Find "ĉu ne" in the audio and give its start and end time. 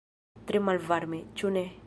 1.43-1.67